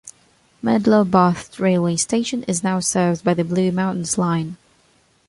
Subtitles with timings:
[0.63, 4.57] Medlow Bath railway station is now served by the Blue Mountains Line.